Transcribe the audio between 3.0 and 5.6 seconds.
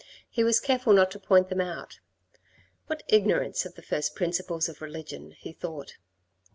ignorance of the first principles of religion," he